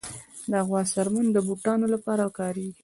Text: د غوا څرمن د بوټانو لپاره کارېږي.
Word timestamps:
د 0.51 0.53
غوا 0.67 0.81
څرمن 0.93 1.25
د 1.31 1.37
بوټانو 1.47 1.85
لپاره 1.93 2.23
کارېږي. 2.37 2.71